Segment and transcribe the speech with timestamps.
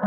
[0.00, 0.06] こ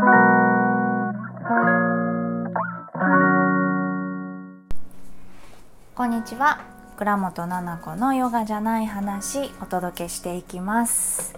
[6.04, 6.64] んにちは。
[6.96, 11.36] 倉本々子のヨガじゃない話お届けしていきます、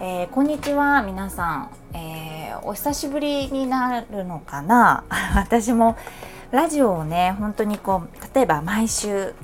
[0.00, 1.02] えー、こんにちは。
[1.02, 5.04] 皆さん、えー、お久しぶりになるのかな？
[5.36, 5.96] 私も
[6.50, 9.34] ラジオをね本当にこう例えば毎週、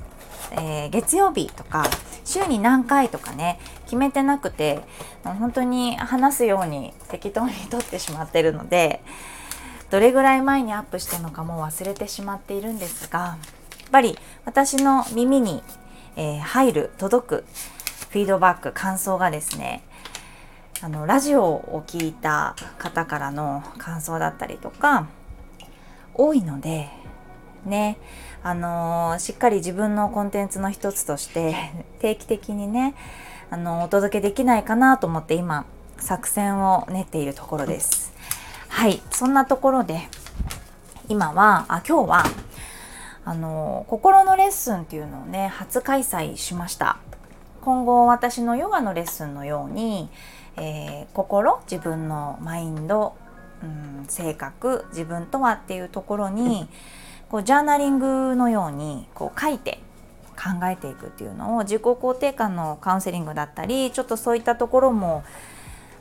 [0.51, 1.85] えー、月曜日とか
[2.25, 4.81] 週に何回とかね決めてなくて
[5.23, 9.01] 本当に話すように適当に撮ってしまってるので
[9.91, 13.37] どれぐらい前にアップしたのかも忘れてしまっているんですがや
[13.87, 15.61] っぱり私の耳に、
[16.17, 17.45] えー、入る届く
[18.09, 19.83] フィードバック感想がですね
[20.81, 25.07] あのラジオを聴いた方からの感想だったりとか
[26.13, 26.89] 多いので
[27.65, 27.97] ね
[28.45, 31.55] あのー、しっかり自分のコンテンツの一つとして
[31.97, 32.93] 定期的にね
[33.49, 35.65] あのお届けできないかなと思って今
[35.97, 38.13] 作戦を練っているところです。
[38.67, 39.01] はい。
[39.09, 39.99] そんなところで
[41.09, 42.23] 今はあ今日は
[43.23, 46.97] あの心のレッスンっていうのをね初開催しました。
[47.61, 50.07] 今後私のヨガのレッスンのように、
[50.57, 53.15] えー、心自分のマインド、
[53.63, 56.69] うん、性格自分とはっていうところに
[57.29, 59.79] こうジャーナリングのようにこう書いて
[60.35, 65.23] 考えていくっていうのを自己肯定感のカウンセリングだったりちょっとそういったところも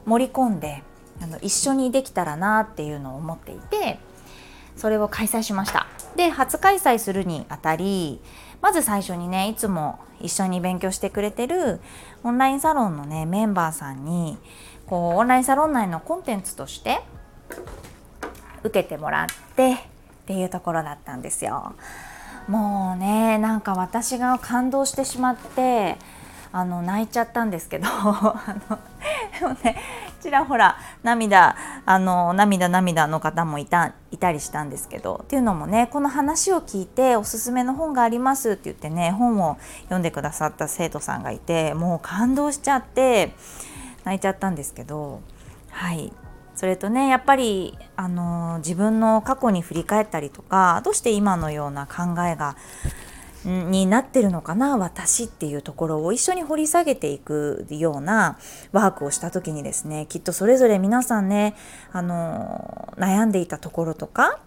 [0.04, 0.82] 盛り込んで
[1.22, 3.98] あの一緒にできたらなっていうのを思っていて
[4.76, 5.86] それを開催しました。
[6.16, 8.20] で初開催するにあたり
[8.60, 11.80] まず最初にねいつも一緒に勉強してくれてる
[12.22, 14.38] オンラインサロンのねメンバーさんに
[14.86, 17.00] こうオンラインサロン内のコンテンツとして
[18.62, 19.93] 受けてもらって
[20.24, 21.74] っていうところだったんですよ。
[22.48, 25.96] もうねなんか私が感動してしまって
[26.52, 28.78] あの泣いちゃったんですけど あの
[29.40, 29.76] でもね
[30.20, 43.34] ちらほら涙あの涙涙の方もいたいたりしたんですけどっていうのもねこの話を聞いておすすめの本がありますって言ってね本を読んでくださった生徒さんがいてもう感動しちゃって
[44.04, 45.20] 泣いちゃったんですけど
[45.70, 46.12] はい
[46.54, 52.56] それとねやっぱりあの自分の過去に振り返ったりとかどうして今のような考えが
[53.44, 58.38] になってるのかな私っていうところを一緒に掘り下げていくような
[58.72, 61.54] ワークをした時にですねきっとそれぞれ皆さんね
[61.92, 64.40] あの悩んでいたところとか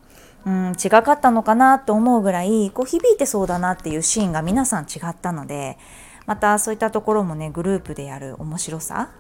[0.45, 5.77] うん、違かったのかなと思うぐらいこう響いてそうだなっていうシーンが皆さん違ったので
[6.25, 9.11] またそういったところもねグループでやる面白さ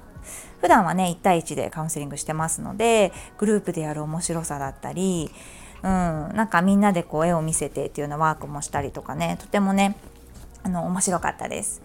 [0.61, 5.29] 普段はね1対1でカウンセリングしてますのでグループでやる面白さだったり、
[5.83, 9.97] うん、なんかみんなでこう絵を見せてっていうようなワークもしたりとかねとてもね
[10.63, 11.81] あの面白かったです。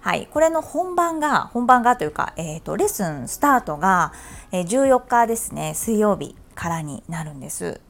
[0.00, 4.12] はい、これの本番が本番がというか、えーと、レッスンスタートが、
[4.52, 7.80] え、14日ですね水曜日からになるんです。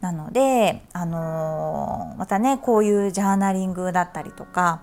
[0.00, 4.82] なので、あのー、またねこういうジャーナリングだったりとか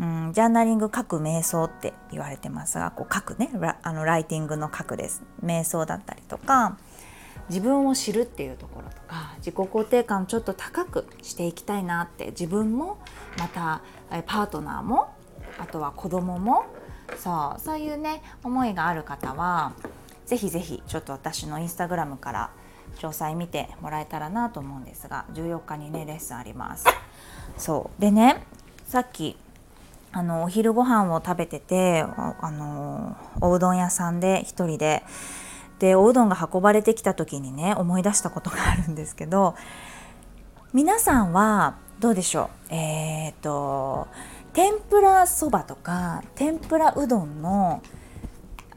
[0.00, 3.50] うん、ジャーナリング書く瞑想って言われてますがこう書くね
[3.82, 6.78] あのライティングの書くです瞑想だったりとか
[7.48, 12.98] 自分を知るっていうところとか自己肯定感をちょっと高くしていきたいなって自分も
[13.38, 13.82] また
[14.26, 15.14] パートナーも
[15.58, 16.66] あとは子供も
[17.16, 19.72] そうそういうね思いがある方は
[20.26, 22.50] 是非是非ちょっと私のインスタグラムから
[22.96, 26.86] 詳細見てもらえたらなと思うんですが14日にねレッスンあります。
[27.56, 28.42] そうでね
[28.86, 29.36] さっき
[30.18, 32.04] あのお昼ご飯を食べてて
[32.40, 35.04] あのおうどん屋さんで1人で。
[35.78, 39.54] でおうどんが運ばれてきた時にね思い出したことがあるんですけど
[40.72, 42.74] 皆さんはどうでしょう？
[42.74, 44.08] えっ、ー、と
[44.52, 47.80] 天ぷらそばとか天ぷらうどんの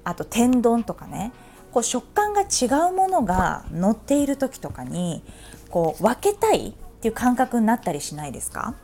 [0.04, 1.32] あと天丼とかね
[1.72, 5.24] こう食感が違うものが乗っている時とかに
[5.72, 8.76] こう分けたいっていう感覚になったりしないですか？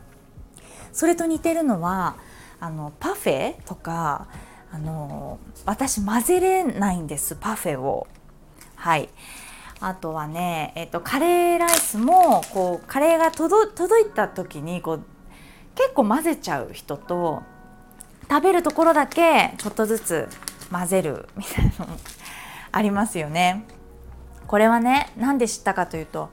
[0.91, 2.15] それと似てるのは
[2.59, 4.27] あのパフェとか
[4.71, 8.07] あの私混ぜれないんですパフェを
[8.75, 9.09] はい
[9.79, 13.69] あとはね、えーと、カレーライスもこうカレーが届
[14.01, 15.03] いた時にこう
[15.75, 17.43] 結構混ぜちゃう人と
[18.29, 20.27] 食べるところだけちょっとずつ
[20.71, 21.97] 混ぜるみたいなのも
[22.71, 23.65] ありますよね。
[24.47, 26.29] これはね何で知ったかというと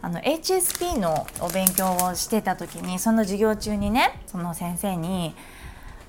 [0.00, 5.34] あの HSP のお勉強をしてた時にその授業中にねその先生に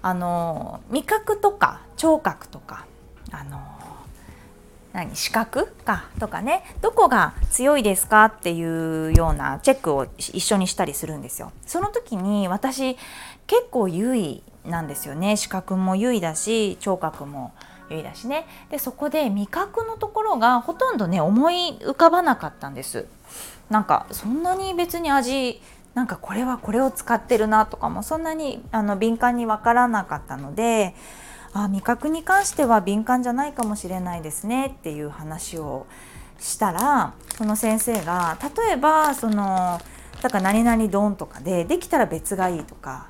[0.07, 2.85] あの味覚とか聴覚とか
[3.29, 3.59] あの
[4.93, 11.51] 何視覚かとかねどこが強いですかっていうようなチェックを一緒にしたりするんですよ。
[11.65, 12.95] その時に私
[13.47, 15.35] 結構優位なんですよね。
[15.35, 17.51] 視覚も優位だし聴覚も
[17.89, 18.47] 言い出しね。
[18.71, 23.07] でそこで味覚のところがほとんどね思い浮かばなかったんです。
[23.69, 25.61] なんかそんなに別に味
[25.97, 30.93] なんかこれはこれを使ってるなとかもそんなにあの敏感にわからなかったので
[31.53, 35.87] あ味覚に関しては敏感じゃないかもしれないですねっていう話を
[36.37, 39.81] したらその先生が例えばその
[40.21, 43.09] だから何々丼とかでできたら別がいいとか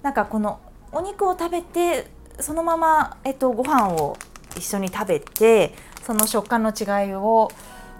[0.00, 0.58] なんかこの
[0.90, 2.06] お肉を食べて
[2.40, 4.16] そのまま、えっと、ご飯を
[4.56, 7.50] 一緒に食べてその食感の違いを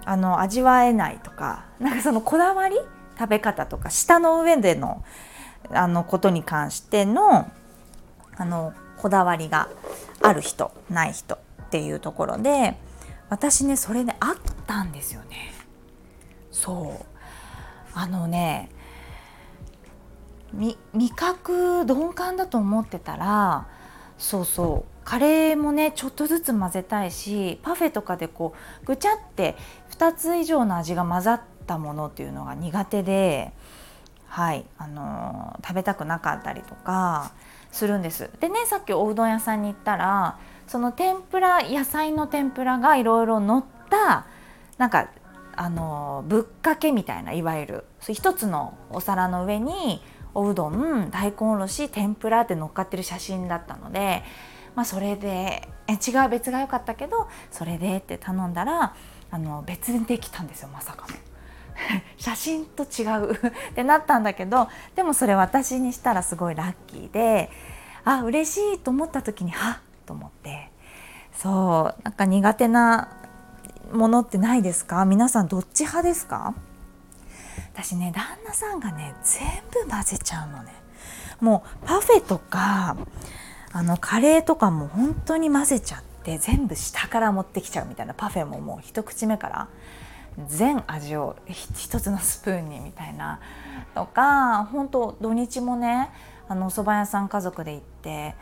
[0.05, 2.79] あの味わえないとかなんかそのこだわり
[3.17, 5.03] 食べ方とか舌の上での
[5.71, 7.49] あのことに関しての
[8.35, 9.69] あのこだわりが
[10.21, 11.39] ある人ない人っ
[11.69, 12.77] ていうところで
[13.29, 14.35] 私ねそれねあっ
[14.67, 15.53] たんですよね。
[16.51, 17.05] そう
[17.93, 18.69] あのね
[20.53, 20.77] 味
[21.15, 23.67] 覚鈍感だと思ってたら
[24.17, 29.55] そうそうカレーもねちょっとずつ混ぜたいしパフェとかでこうぐちゃって
[29.91, 33.53] 2つ以上の味が混ざったものっていうのが苦手で
[34.27, 37.33] はいあのー、食べたくなかったりとか
[37.71, 38.29] するんです。
[38.39, 44.25] でねさっきおうどん屋さんに行ったらその天ぷら野菜の天ぷらがいろいろ乗った
[44.77, 45.09] なんか
[45.55, 50.01] あのぶっかけみたいないわゆる一つのお皿の上に
[50.33, 54.23] おうどん大根おろし天ぷらって乗っかってる写真だったので、
[54.75, 58.95] まあ、それでえ違う別が良かったけどそれでって頼んだら
[59.29, 61.32] あの別にできたんですよまさかの。
[62.17, 63.33] 写真と違う。
[63.71, 67.49] ってなったんだけどでもそれ私にしたらすごいラッキーで
[68.05, 70.71] あ嬉しいと思った時にはっと思って。
[71.33, 73.09] そうなんか苦手な
[73.91, 75.03] ものってないですか？
[75.05, 76.53] 皆さんどっち派ですか？
[77.73, 79.47] 私ね旦那さんがね全
[79.85, 80.71] 部混ぜちゃうのね。
[81.41, 82.95] もうパフェとか
[83.71, 89.67] あのカレーとかも本当に混ぜちゃって全部下から持ってきちゃうみたいなパフェももう一口目から。
[90.47, 93.39] 全味を一つのスプーンにみたいな
[93.95, 96.09] とか本当土日もね
[96.47, 98.35] あのお蕎麦屋さん家族で行って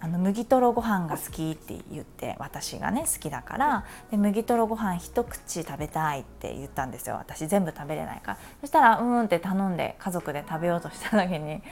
[0.00, 7.14] あの麦とろご飯が好きって言って私がね好きだからで麦とろご飯一口食べたいって言ったんですよ。
[7.16, 8.38] 私全部食べれないから。
[8.60, 11.62] そしたらうんって頼んで家族で食べようとした時に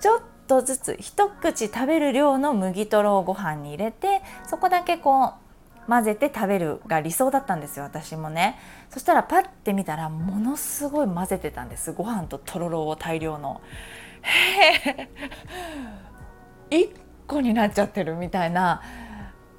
[0.00, 5.45] ちょっとずつ一口食べる量の麦とろをご飯に入れてそこだけこう
[5.88, 8.58] 混ぜて食べるが理想だったんですよ私もね。
[8.90, 11.92] そしたらパッて見たらものすごい混ぜてたんです。
[11.92, 13.60] ご飯ととろろを大量の。
[14.22, 15.08] へ
[16.70, 16.88] え
[17.26, 18.82] 個になっちゃってるみたいな。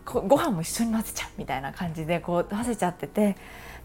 [0.06, 3.36] ご飯も一緒に混ぜちゃうみたいな感じでこう混ぜちゃってて。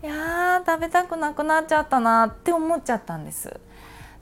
[0.03, 3.61] いやー食べたくなくなっちゃったなって思っちゃったんです。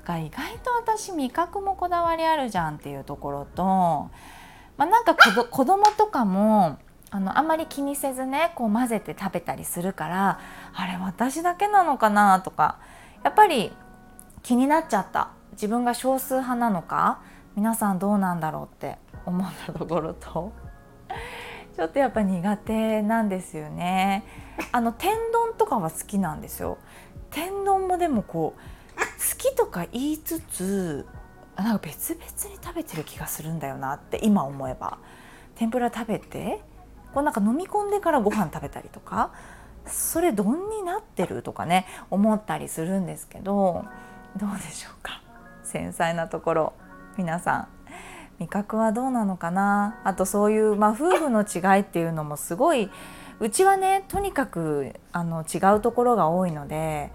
[0.04, 4.10] が意外と私味覚もこだわりあるじゃんっていうところと、ま
[4.80, 6.78] あ、なんか子ど子供とかも
[7.10, 10.40] あのあんまり気にせずねこう混ぜて食べたりするから
[10.72, 12.78] あれ私だけなのかなとか
[13.24, 13.72] やっぱり
[14.42, 15.30] 気になっちゃった。
[15.52, 17.20] 自分が少数派なのか
[17.54, 18.96] 皆さんどうなんだろうって
[19.26, 20.52] 思ったところと
[21.76, 24.24] ちょっとやっぱ苦手なんですよね。
[24.72, 26.78] あの天丼とかは好きなんですよ。
[27.30, 28.60] 天丼もでもこう
[28.98, 31.06] 好きとか言いつつ
[31.56, 34.98] なんか別々に食べてる気がするんだよなって今思えば。
[35.56, 36.62] 天ぷら食べて
[37.14, 39.32] こうなんか飲み込んでからご飯食べたりとか
[39.86, 43.84] それ丼になってるとかね思ったりするんですけど
[44.36, 45.22] どうでしょうか？
[45.64, 46.72] 繊細なところ。
[47.16, 47.68] 皆さん
[48.38, 50.00] 味覚はどうなのかな？
[50.04, 52.90] あとそういう、まあ、夫婦の違いっていうのもすごい
[53.40, 57.10] うちはねとにかくあの違うところが多いので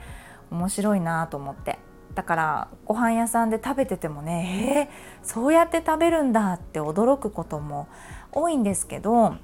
[0.52, 1.80] 面白いなと思って。
[2.16, 7.90] だからご飯屋さんで食べててもねえー、そうやって食べるんだって驚くことも
[8.32, 9.36] 多いんですけど、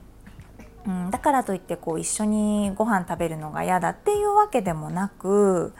[0.87, 5.73] うん、だからといってこう一緒にご飯食べるのが嫌だっていうわけでもなく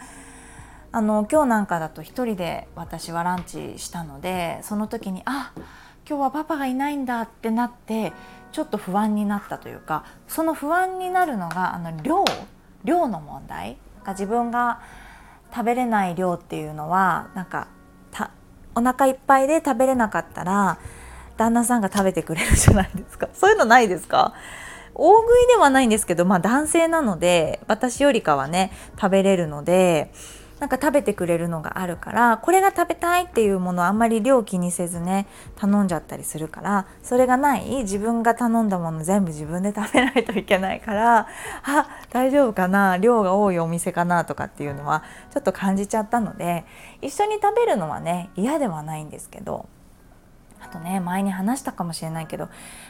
[0.92, 5.54] あの今日なんかだと1人で私はランチしたのでその時にあ
[6.08, 8.14] 今日はパパがいないんだってなって
[8.52, 12.26] ちょっと不安になったというかその不安になるのがあの量
[12.84, 13.78] 量の問題。
[14.04, 14.80] が自分が
[15.54, 17.68] 食べれない量っていうのはなんか
[18.12, 18.32] た
[18.76, 20.80] お腹いっぱいで食べれなかったら
[21.38, 23.30] 旦那さんが食べてくれるじゃないですか。
[23.34, 24.34] そういうのないですか？
[24.96, 30.12] 大食いではないんですけどまあ男性なので私よりかはね食べれるので
[30.62, 41.28] なんか食べてくれるのがあるからこれが食べたいっていうものあんまり量気にせずね頼んじゃったりするからそれがない自分が頼んだもの全部自分で食べないといけないから
[41.64, 46.64] あ大丈夫かな量が多いお店かなとかっていうのはちょっと感じちゃったので
[47.02, 49.68] 一緒に食べるのはね嫌ではないんですけど
[50.62, 52.50] あとね前に話したかもしれないけど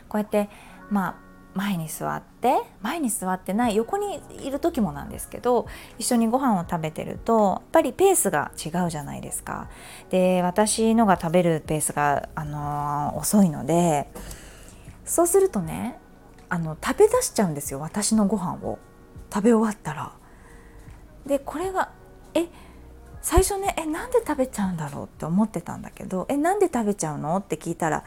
[0.10, 0.50] こうやって
[0.90, 5.68] まあ前に座って前に座ってない横にいる時もなんですけど
[6.00, 9.70] 一緒にご飯を食べてるとやっぱりペースが違うじゃないですか。
[10.10, 14.10] で私のが食べるペースが、あのー、遅いので
[15.04, 16.00] そうするとね
[16.48, 18.80] あの食べ出しちゃうんですよ私のご飯を
[19.34, 20.14] 食べ終わったら。
[21.26, 21.92] でこれが
[22.34, 22.48] え
[23.22, 25.06] 最初ねえなんで食べちゃうんだろう？
[25.06, 27.38] って思ってたんだけどえなんで食べちゃうの？
[27.38, 28.04] って聞いたら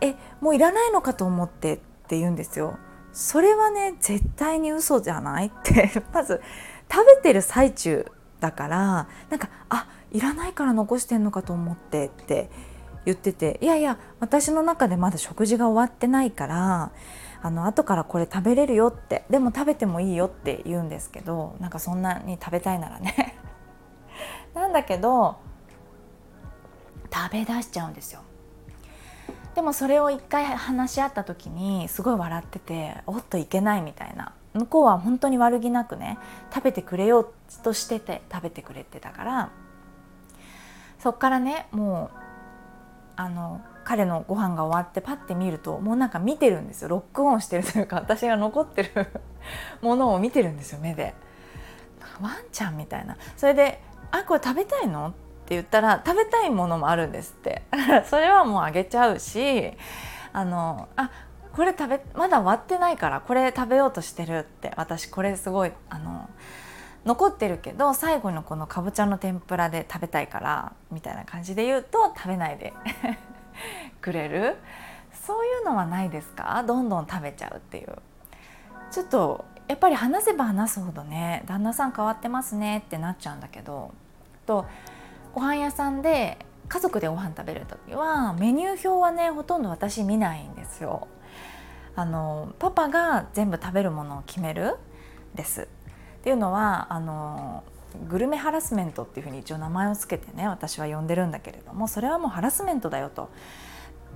[0.00, 1.80] えもういらないのかと思って
[2.12, 2.76] って言うんですよ。
[3.14, 5.46] それはね絶対に嘘じゃない？
[5.46, 5.90] って。
[6.12, 6.42] まず
[6.92, 8.06] 食べてる最中
[8.38, 12.50] だからなんかあいらないから残してんのかと思ってって
[13.06, 13.58] 言ってて。
[13.62, 16.92] いやいや私の中でまだ食事が終わってないから
[17.40, 19.24] あの後からこれ食べれるよって。
[19.30, 23.38] でも食べてもいいよって言うんですけどなんかそんなに食べたいならね。
[24.52, 25.36] なんだけど
[27.10, 28.20] 食べ出しちゃうんですよ。
[29.54, 34.32] でもそれを一回話し合った時にすごい笑ってておっといけないみたいな。
[34.54, 36.18] 向こうは本当に悪気なくね
[36.52, 37.32] 食べてくれよう
[37.62, 39.50] としてて食べてくれてたから。
[40.98, 42.16] そっからねもう
[43.16, 46.88] あの彼のご飯が終わってパッて見るともうなんか見てるんですよ。
[46.88, 49.08] ロックオンしてるというか私が残ってる
[49.82, 51.14] ものを見てるんですよ目で。
[52.20, 53.16] ワンちゃんみたいな。
[53.36, 53.82] それで
[54.12, 55.14] 「あこれ食べたいの?」
[55.52, 57.62] って言ったら食べたいものもあるんですって。
[58.08, 59.72] それはもうあげちゃうし
[60.32, 61.10] あのあ
[61.52, 66.30] これ食べまだ終わってないからこれ食べようとしてるって私これすごいあの
[67.04, 72.72] 残ってるけど最後のこのかぼちゃの天ぷらで食べたいからみたいな感じで言うと食べないで
[74.00, 74.56] くれる。
[75.12, 76.64] そういうのはないですか？
[76.66, 77.96] どんどん食べちゃうっていう。
[78.90, 83.92] ちょっとやっぱり話せば話すほどね旦那さん変わってますねってなっちゃうんだけど
[84.46, 84.66] と
[85.34, 91.08] ご飯屋さんで家族でご飯食べる時はメニュー表はねほとんど私見ないんですよ。
[91.94, 94.76] あのパパが全部食べるものを決める
[95.34, 95.66] ですっ
[96.22, 97.64] ていうのはあの
[98.08, 103.28] グルメハラスメントっていうふうに一応名前を付けてね私は呼んでるんだけれどもそれはもうハラスメントだよと。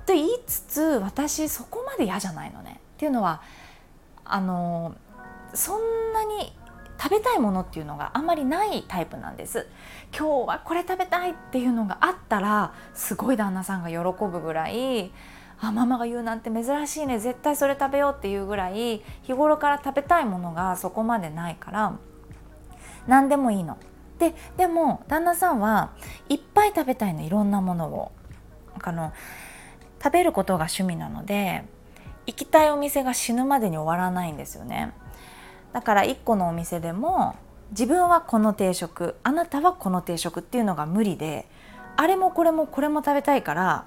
[0.06, 2.80] と言いつつ私そこまで嫌じゃないのね。
[2.94, 3.42] っていうのは
[4.25, 4.94] あの
[5.52, 6.56] そんなに
[6.99, 9.67] 食べたいものっていうのがあんまりないタイプなんです
[10.17, 15.12] 今日はこれ食べたいっていうのがあったらすごい旦那さんが喜ぶぐらい
[15.59, 21.99] あママが言うなんて珍しいね絶対それ食べようっていうぐらい日頃から食べたいものがそこまでないから
[23.07, 23.79] 何でもいいの。
[24.19, 25.93] ででも旦那さんは
[26.29, 28.12] いっぱい食べたいのいろんなものを。
[28.83, 29.12] あの
[30.03, 31.65] 食べることが趣味なので
[32.26, 34.93] 行きたいお店が死ぬまでに終わらないんですよね。
[35.76, 37.37] だから1個のお店でも
[37.73, 41.47] 自分はこの定食あなたはこの定食っていうのが無理で
[41.97, 43.85] あれもこれもこれも食べたいから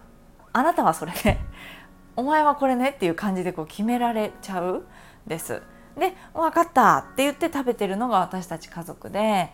[0.54, 1.40] あなたはそれで
[2.16, 4.84] お前はこれねっていう感じでこう決められちゃう
[5.26, 5.64] です。
[5.98, 9.50] で分かったって言って食べてるのが私たち家族で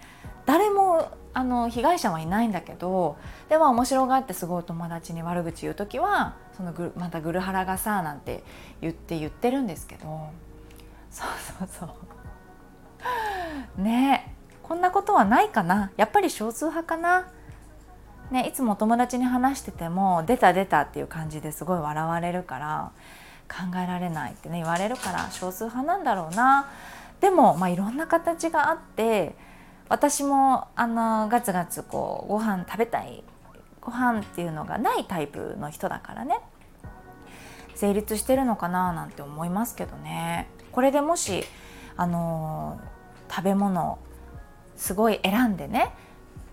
[0.46, 3.16] 誰もあの被害者はいないんだけど
[3.48, 8.44] でも面白がってすごい友達に悪口言う時はそのまたグルハラがさなんて
[8.82, 10.32] 言って言ってるんですけど
[11.10, 11.28] そう
[11.60, 12.05] そうそう
[13.78, 15.92] ねこんなことはないかな。
[15.96, 17.28] やっぱり少数派かな。
[18.32, 22.92] ね、いつも友達に話してても「出た出た」っていう感じですごい笑われるから
[23.48, 26.68] 考えられないってね言われるから少数派なんだろうな。
[27.22, 29.36] でも、まあ、いろんな形があって
[29.88, 33.24] 私もあのガツガツこうご飯食べたい
[33.82, 36.40] ご飯っていうのがないタイプの人だからね。
[37.76, 40.50] 成立してるのかななんて思いますけどね。
[40.72, 41.44] これでもし
[41.98, 42.80] あの
[43.30, 44.00] 食べ物
[44.76, 45.94] すごい選んでね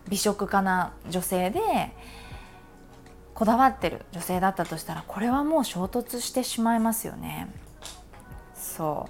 [0.09, 1.61] 美食家な女性で
[3.35, 7.49] こだわってる女性だったとしたらこれはもう衝突してしまいますよね。
[8.55, 9.09] そ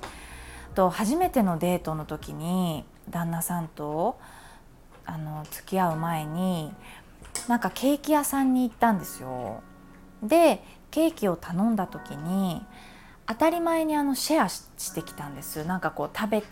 [0.73, 4.19] うと初めてのデートの時に旦那さんと
[5.04, 6.73] あの付き合う前に
[7.49, 9.62] なんかケーキ屋さんに行ったんですよ。
[10.23, 12.64] でケーキを頼んだ時に
[13.26, 16.42] 当たり前にあのシェアしてきたんですなんかこう食べ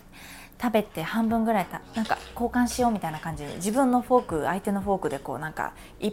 [0.61, 6.11] 食べて半分ぐらいたなんか交換しようみたいな感じで自分のフォーク相手のフォークでこうなんかい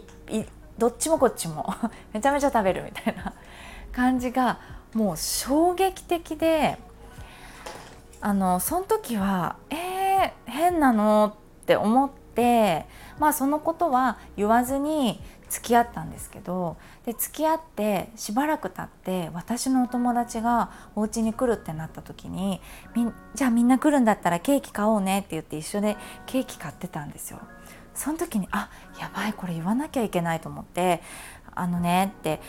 [0.79, 1.73] どっちもこっちも
[2.13, 3.33] めちゃめちゃ食べるみたいな
[3.91, 4.57] 感じが
[4.93, 6.79] もう衝撃的で
[8.21, 12.87] あのその時は「えー、変なの?」って思って
[13.19, 22.61] まあそのことは言わずに付き合ったんですけどで付き合ってしばらく経って私のお友達がお家に来るってなった時に
[23.35, 27.39] じゃあみんな来るんだったらケーキ買おうねって言って一緒でケーキ買ってたんですよ。
[27.95, 31.01] その時にあやばいこれ言わなきゃいけないと思って
[31.53, 32.39] あのねって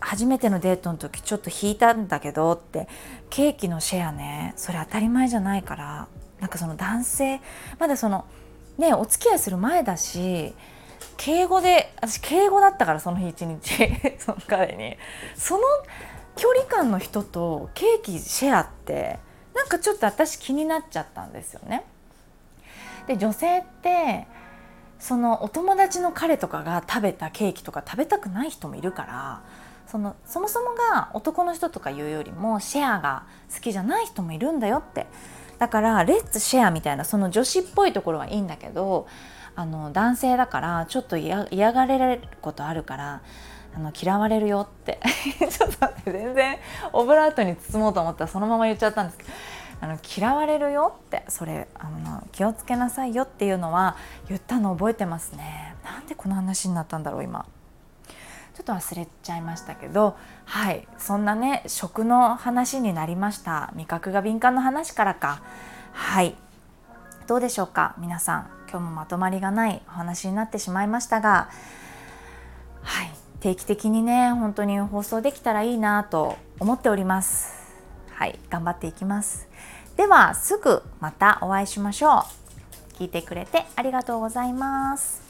[0.00, 2.88] 初めてのデートの時ちょっと引いたんだけどって
[3.30, 6.08] ケーキのシェアねそれ当たり前じゃないから
[6.40, 7.40] なんかその男性
[7.78, 8.26] まだその
[8.76, 10.54] ねお付き合いする前だし
[11.16, 13.88] 敬語で私敬語だったからその日一日。
[14.18, 14.96] その彼に。
[15.36, 15.62] その
[16.36, 19.18] 距離感の人とケーキシェアって
[19.54, 21.84] なんかちょっと私気になっちゃったんですよね。
[23.06, 24.26] で女性って
[24.98, 29.42] そのお友達の彼とかが食べたケーキとか食べたくない人もいるから
[29.86, 35.06] そのそもそもが男の人とかいうよりもシェアが好きじゃない人もいるんだよって。
[35.58, 39.06] だからレッツシェアみたいなその女子っぽいところはいいんだけど
[39.56, 43.22] あの男性だからちょっと嫌がれることあるから
[43.74, 45.00] あの嫌われるよって。
[45.50, 46.58] ちょっと待って全然
[46.92, 49.30] オブラートに包もうと思ったらそのまま言っちゃったんですけど
[49.80, 53.96] あの嫌われるよってそれあの気をつけなさいよっていうのは
[54.28, 55.74] 言ったの覚えてますね。
[55.84, 57.44] なんでこの話になったんだろう今。
[58.54, 60.88] ちょっと忘れちゃいましたけどはい。
[60.96, 63.70] そんなね食の話になりました。
[63.74, 65.42] 味覚が敏感の話からか。
[65.92, 66.34] はい。
[67.26, 68.50] どうでしょうか皆さん。
[68.76, 71.48] 今日もまとまりがないお話になってしまいましたが
[72.82, 77.54] はい定期的にね本当に放送できたらいいなと思っております。
[78.10, 79.48] はい頑張っていきます。
[79.96, 82.26] ではすぐまたお会いしましょ
[82.98, 83.02] う。
[83.02, 85.22] 聞いてくれてありがとうございます。